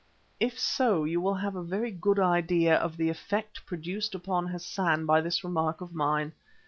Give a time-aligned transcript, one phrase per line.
[0.39, 5.05] If so, you will have a very good idea of the effect produced upon Hassan
[5.05, 6.33] by this remark of mine.